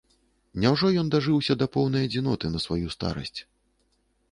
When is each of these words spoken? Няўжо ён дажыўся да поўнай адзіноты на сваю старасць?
Няўжо 0.63 0.89
ён 1.01 1.11
дажыўся 1.15 1.57
да 1.61 1.67
поўнай 1.77 2.03
адзіноты 2.09 2.53
на 2.57 2.65
сваю 2.67 2.87
старасць? 2.97 3.39